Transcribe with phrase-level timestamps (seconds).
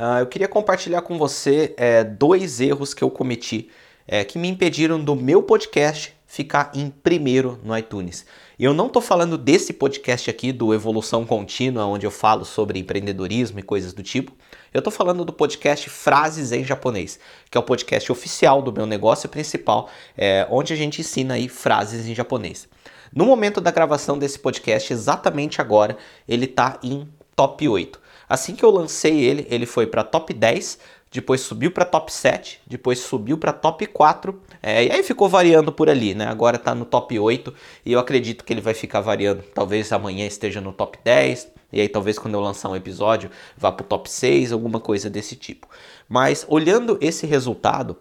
[0.00, 3.68] Uh, eu queria compartilhar com você é, dois erros que eu cometi
[4.08, 8.24] é, que me impediram do meu podcast ficar em primeiro no iTunes.
[8.58, 12.78] E eu não estou falando desse podcast aqui do Evolução Contínua, onde eu falo sobre
[12.78, 14.32] empreendedorismo e coisas do tipo.
[14.72, 17.20] Eu estou falando do podcast Frases em Japonês,
[17.50, 21.46] que é o podcast oficial do meu negócio principal, é, onde a gente ensina aí
[21.46, 22.66] frases em japonês.
[23.14, 25.96] No momento da gravação desse podcast, exatamente agora,
[26.26, 27.06] ele está em
[27.36, 28.09] top 8.
[28.30, 30.78] Assim que eu lancei ele, ele foi para top 10,
[31.10, 35.72] depois subiu para top 7, depois subiu para top 4, é, e aí ficou variando
[35.72, 36.26] por ali, né?
[36.26, 37.52] Agora está no top 8
[37.84, 39.42] e eu acredito que ele vai ficar variando.
[39.52, 43.72] Talvez amanhã esteja no top 10, e aí talvez quando eu lançar um episódio vá
[43.72, 45.66] para o top 6, alguma coisa desse tipo.
[46.08, 47.96] Mas olhando esse resultado,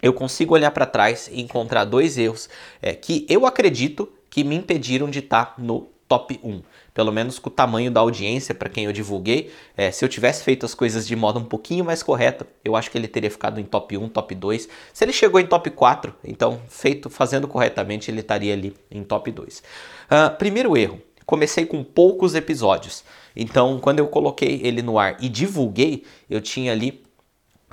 [0.00, 2.48] eu consigo olhar para trás e encontrar dois erros
[2.80, 6.60] é, que eu acredito que me impediram de estar tá no top 1.
[6.92, 9.52] Pelo menos com o tamanho da audiência para quem eu divulguei.
[9.76, 12.90] É, se eu tivesse feito as coisas de modo um pouquinho mais correto, eu acho
[12.90, 14.68] que ele teria ficado em top 1, top 2.
[14.92, 19.30] Se ele chegou em top 4, então feito fazendo corretamente, ele estaria ali em top
[19.30, 19.58] 2.
[19.58, 19.62] Uh,
[20.10, 21.00] ah, primeiro erro.
[21.24, 23.04] Comecei com poucos episódios.
[23.36, 27.04] Então, quando eu coloquei ele no ar e divulguei, eu tinha ali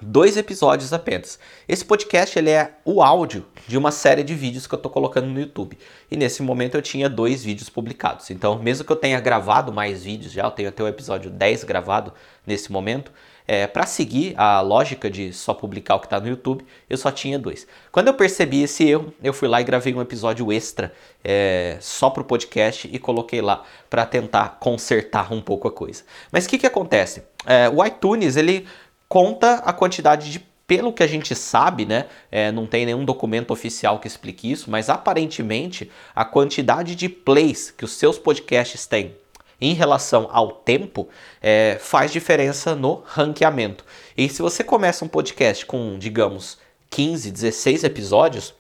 [0.02, 1.40] dois episódios apenas.
[1.68, 5.28] Esse podcast ele é o áudio de uma série de vídeos que eu estou colocando
[5.28, 5.78] no YouTube.
[6.10, 8.30] E nesse momento eu tinha dois vídeos publicados.
[8.30, 11.64] Então, mesmo que eu tenha gravado mais vídeos já, eu tenho até o episódio 10
[11.64, 12.14] gravado
[12.46, 13.12] nesse momento,
[13.48, 17.10] é, para seguir a lógica de só publicar o que está no YouTube, eu só
[17.10, 17.66] tinha dois.
[17.92, 20.92] Quando eu percebi esse erro, eu fui lá e gravei um episódio extra
[21.24, 26.04] é, só para o podcast e coloquei lá para tentar consertar um pouco a coisa.
[26.32, 27.24] Mas o que, que acontece?
[27.46, 28.68] É, o iTunes ele
[29.08, 33.52] conta a quantidade de pelo que a gente sabe, né, é, não tem nenhum documento
[33.52, 39.16] oficial que explique isso, mas aparentemente a quantidade de plays que os seus podcasts têm
[39.60, 41.08] em relação ao tempo
[41.42, 43.86] é, faz diferença no ranqueamento.
[44.16, 46.58] E se você começa um podcast com, digamos,
[46.90, 48.54] 15, 16 episódios,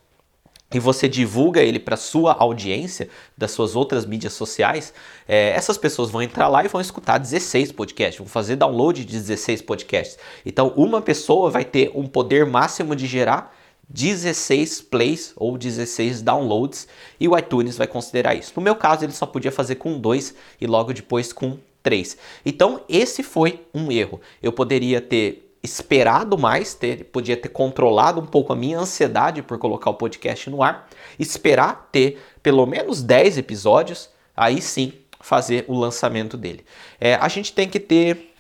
[0.73, 4.93] e você divulga ele para sua audiência das suas outras mídias sociais,
[5.27, 9.11] é, essas pessoas vão entrar lá e vão escutar 16 podcasts, vão fazer download de
[9.11, 10.17] 16 podcasts.
[10.45, 13.55] Então, uma pessoa vai ter um poder máximo de gerar
[13.89, 16.87] 16 plays ou 16 downloads
[17.17, 18.51] e o iTunes vai considerar isso.
[18.55, 22.17] No meu caso, ele só podia fazer com dois e logo depois com três.
[22.45, 24.19] Então, esse foi um erro.
[24.43, 29.57] Eu poderia ter esperado mais, ter, podia ter controlado um pouco a minha ansiedade por
[29.57, 30.87] colocar o podcast no ar,
[31.19, 36.65] esperar ter pelo menos 10 episódios, aí sim fazer o lançamento dele.
[36.99, 38.33] É, a gente tem que ter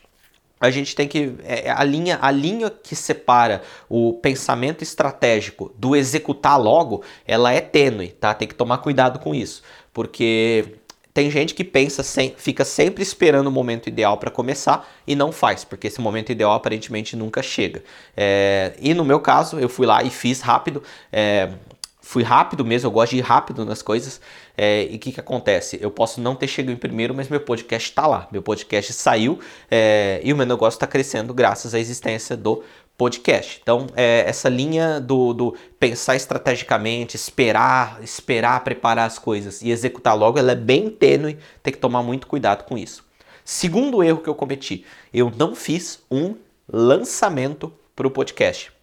[0.59, 5.95] a gente tem que é, a linha a linha que separa o pensamento estratégico do
[5.95, 9.61] executar logo ela é tênue tá tem que tomar cuidado com isso
[9.93, 10.79] porque
[11.17, 15.31] tem gente que pensa, sem, fica sempre esperando o momento ideal para começar e não
[15.31, 17.83] faz, porque esse momento ideal aparentemente nunca chega.
[18.15, 20.83] É, e no meu caso, eu fui lá e fiz rápido.
[21.11, 21.49] É,
[22.07, 24.21] fui rápido mesmo, eu gosto de ir rápido nas coisas.
[24.57, 25.77] É, e o que, que acontece?
[25.81, 28.29] Eu posso não ter chegado em primeiro, mas meu podcast está lá.
[28.31, 32.63] Meu podcast saiu é, e o meu negócio está crescendo graças à existência do
[32.97, 33.59] podcast.
[33.61, 40.17] Então, é, essa linha do, do, pensar estrategicamente, esperar, esperar preparar as coisas e executar
[40.17, 43.03] logo, ela é bem tênue, tem que tomar muito cuidado com isso.
[43.43, 46.35] Segundo erro que eu cometi, eu não fiz um
[46.71, 48.76] lançamento para o podcast.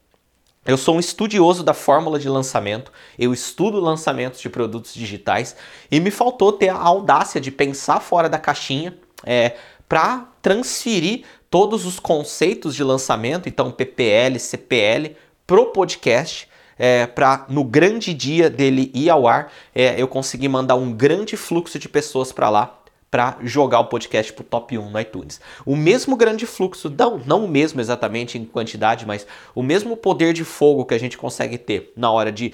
[0.67, 5.55] Eu sou um estudioso da fórmula de lançamento, eu estudo lançamentos de produtos digitais
[5.91, 11.85] e me faltou ter a audácia de pensar fora da caixinha é, para transferir todos
[11.85, 15.15] os conceitos de lançamento, então PPL, CPL,
[15.47, 16.49] pro podcast.
[16.77, 21.37] É, para no grande dia dele ir ao ar, é, eu conseguir mandar um grande
[21.37, 22.84] fluxo de pessoas para lá
[23.15, 25.41] para jogar o podcast pro top 1 no iTunes.
[25.65, 30.33] O mesmo grande fluxo, não, não o mesmo exatamente em quantidade, mas o mesmo poder
[30.33, 32.53] de fogo que a gente consegue ter na hora de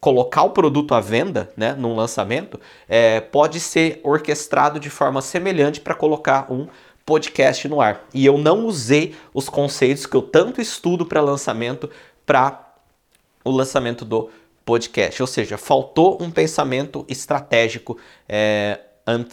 [0.00, 2.58] colocar o produto à venda, né, num lançamento,
[2.88, 6.66] é, pode ser orquestrado de forma semelhante para colocar um
[7.06, 8.04] podcast no ar.
[8.12, 11.88] E eu não usei os conceitos que eu tanto estudo para lançamento
[12.26, 12.74] para
[13.44, 14.28] o lançamento do
[14.64, 15.22] podcast.
[15.22, 17.96] Ou seja, faltou um pensamento estratégico
[18.28, 18.80] é,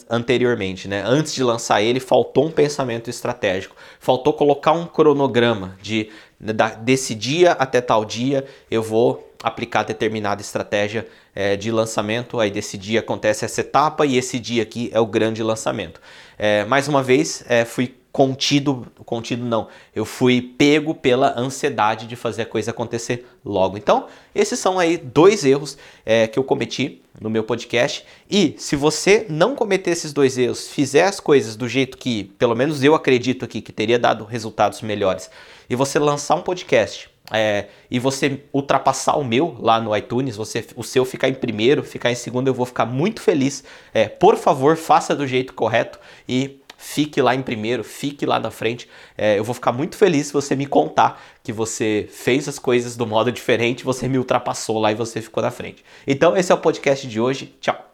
[0.08, 1.02] anteriormente, né?
[1.06, 3.76] Antes de lançar ele, faltou um pensamento estratégico.
[3.98, 10.40] Faltou colocar um cronograma de da, desse dia até tal dia eu vou aplicar determinada
[10.40, 12.40] estratégia é, de lançamento.
[12.40, 16.00] Aí desse dia acontece essa etapa e esse dia aqui é o grande lançamento.
[16.38, 22.16] É, mais uma vez, é, fui contido, contido não, eu fui pego pela ansiedade de
[22.16, 23.76] fazer a coisa acontecer logo.
[23.76, 28.04] Então, esses são aí dois erros é, que eu cometi no meu podcast.
[28.28, 32.54] E se você não cometer esses dois erros, fizer as coisas do jeito que, pelo
[32.54, 35.30] menos eu acredito aqui, que teria dado resultados melhores,
[35.68, 40.66] e você lançar um podcast é, e você ultrapassar o meu lá no iTunes, você,
[40.74, 43.62] o seu ficar em primeiro, ficar em segundo, eu vou ficar muito feliz.
[43.94, 48.50] É, por favor, faça do jeito correto e fique lá em primeiro, fique lá na
[48.50, 48.88] frente.
[49.16, 52.96] É, eu vou ficar muito feliz se você me contar que você fez as coisas
[52.96, 55.84] do modo diferente, você me ultrapassou lá e você ficou na frente.
[56.06, 57.54] Então, esse é o podcast de hoje.
[57.60, 57.89] Tchau!